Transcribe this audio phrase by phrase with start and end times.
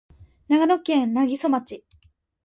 [0.47, 1.83] 長野県南木曽町